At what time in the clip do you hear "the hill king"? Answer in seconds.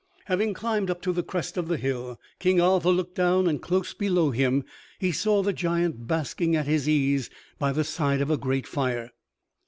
1.67-2.59